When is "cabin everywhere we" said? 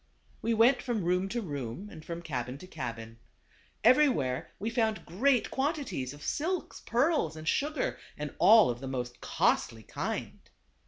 2.65-4.71